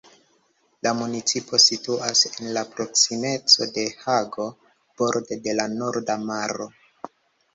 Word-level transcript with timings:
La 0.85 0.91
municipo 0.99 1.57
situas 1.65 2.23
en 2.29 2.47
la 2.57 2.63
proksimeco 2.71 3.67
de 3.75 3.83
Hago, 4.05 4.45
borde 5.03 5.37
de 5.49 5.53
la 5.61 5.67
Norda 5.75 6.19
Maro. 6.25 6.67